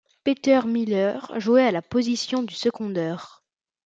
Peter 0.23 0.61
Miller 0.65 1.19
jouait 1.37 1.61
à 1.67 1.71
la 1.71 1.83
position 1.83 2.41
de 2.41 2.49
secondeur. 2.49 3.43